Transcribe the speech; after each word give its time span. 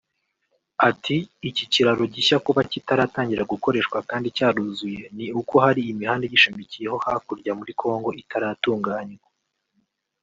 Ati 0.89 1.17
”Iki 1.49 1.63
kiraro 1.71 2.03
gishya 2.13 2.37
kuba 2.45 2.61
kitaratangira 2.71 3.49
gukoreshwa 3.53 3.97
kandi 4.09 4.27
cyaruzuye 4.37 5.03
ni 5.17 5.25
uko 5.39 5.53
hari 5.65 5.81
imihanda 5.91 6.23
igishamikiyeho 6.25 6.97
hakurya 7.05 7.51
muri 7.59 7.71
congo 7.81 8.09
itaratunganywa 8.21 9.27